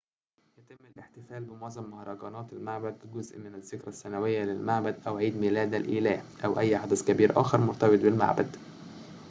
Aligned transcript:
يتم 0.57 0.85
الاحتفال 0.85 1.43
بمعظم 1.43 1.83
مهرجانات 1.91 2.53
المعبد 2.53 2.97
كجزء 3.03 3.37
من 3.39 3.55
الذكرى 3.55 3.87
السنوية 3.87 4.43
للمعبد 4.43 5.07
أو 5.07 5.17
عيد 5.17 5.37
ميلاد 5.37 5.73
الإله 5.73 6.23
أو 6.45 6.59
أي 6.59 6.77
حدث 6.77 7.05
كبير 7.07 7.41
آخر 7.41 7.57
مرتبط 7.57 7.99
بالمعبد 8.01 8.55